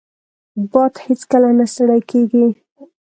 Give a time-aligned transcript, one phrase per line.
[0.71, 2.45] باد هیڅکله نه ستړی کېږي